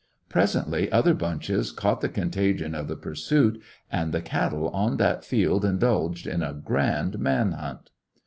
[0.29, 3.61] Presently other bunches caught the contagion of the pursuit,
[3.91, 7.91] and the cattle on that field indulged in a grand man hunt.